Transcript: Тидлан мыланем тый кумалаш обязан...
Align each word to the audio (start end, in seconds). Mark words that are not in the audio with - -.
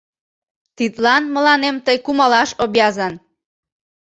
Тидлан 0.77 1.23
мыланем 1.33 1.75
тый 1.85 1.97
кумалаш 2.05 2.49
обязан... 2.63 3.13